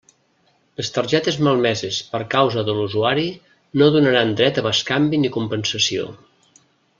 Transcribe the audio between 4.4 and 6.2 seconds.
dret a bescanvi ni compensació.